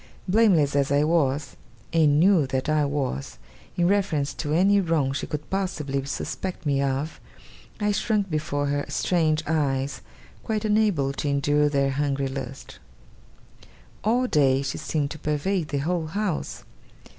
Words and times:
Blameless 0.27 0.75
as 0.75 0.91
I 0.91 1.03
was, 1.03 1.55
and 1.93 2.19
knew 2.19 2.47
that 2.47 2.67
I 2.67 2.85
was, 2.85 3.37
in 3.77 3.87
reference 3.87 4.33
to 4.33 4.51
any 4.51 4.81
wrong 4.81 5.13
she 5.13 5.27
could 5.27 5.47
possibly 5.51 6.03
suspect 6.05 6.65
me 6.65 6.81
of, 6.81 7.19
I 7.79 7.91
shrunk 7.91 8.27
before 8.27 8.65
her 8.65 8.83
strange 8.89 9.43
eyes, 9.45 10.01
quite 10.43 10.65
unable 10.65 11.13
to 11.13 11.27
endure 11.29 11.69
their 11.69 11.91
hungry 11.91 12.27
lustre. 12.29 12.79
All 14.03 14.25
day, 14.25 14.63
she 14.63 14.79
seemed 14.79 15.11
to 15.11 15.19
pervade 15.19 15.67
the 15.67 15.77
whole 15.77 16.07
house. 16.07 16.63